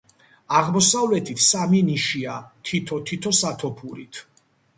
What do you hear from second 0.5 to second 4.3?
აღმოსავლეთით სამი ნიშია, თითო-თითო სათოფურით.